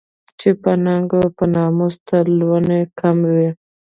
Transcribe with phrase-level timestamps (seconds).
[0.39, 3.49] چې په ننګ او په ناموس تر لوڼو کم وي